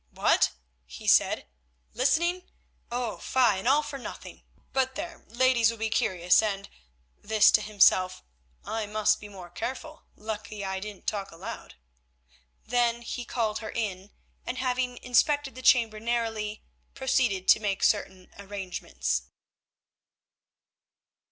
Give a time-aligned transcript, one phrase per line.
[0.13, 0.53] "What!"
[0.87, 1.45] he said,
[1.93, 2.49] "listening,
[2.91, 3.57] oh, fie!
[3.59, 4.41] and all for nothing.
[4.73, 10.05] But there, ladies will be curious and"—this to himself—"I must be more careful.
[10.15, 11.75] Lucky I didn't talk aloud."
[12.65, 14.09] Then he called her in,
[14.43, 16.63] and having inspected the chamber narrowly,
[16.95, 19.25] proceeded to make certain arrangements.